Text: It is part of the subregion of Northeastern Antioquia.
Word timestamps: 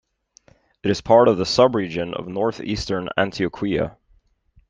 It 0.81 0.89
is 0.89 0.99
part 0.99 1.27
of 1.27 1.37
the 1.37 1.43
subregion 1.43 2.15
of 2.15 2.27
Northeastern 2.27 3.09
Antioquia. 3.19 3.97